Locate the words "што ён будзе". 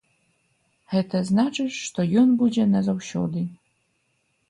1.85-2.69